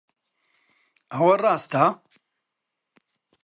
ئەوە 1.11 1.33
ڕاستە؟ 1.43 1.85